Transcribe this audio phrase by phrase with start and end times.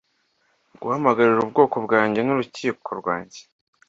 [0.79, 3.41] Guhamagarira ubwoko bwanjye nurukiko rwanjye